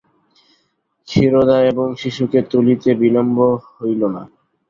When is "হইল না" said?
3.73-4.21